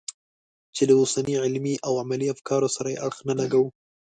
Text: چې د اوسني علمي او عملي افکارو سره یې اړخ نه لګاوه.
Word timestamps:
چې 0.75 0.83
د 0.85 0.91
اوسني 1.01 1.33
علمي 1.43 1.75
او 1.87 1.93
عملي 2.03 2.27
افکارو 2.35 2.69
سره 2.75 2.87
یې 2.93 3.01
اړخ 3.05 3.17
نه 3.29 3.33
لګاوه. 3.39 3.69